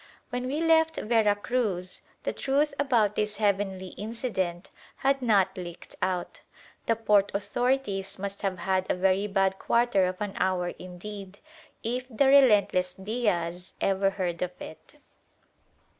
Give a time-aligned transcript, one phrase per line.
[0.31, 4.71] When we left Vera Cruz the truth about this heavenly incident
[5.05, 6.41] had not leaked out.
[6.87, 11.37] The port authorities must have had a very bad quarter of an hour indeed,
[11.83, 14.95] if the relentless Diaz ever heard of it.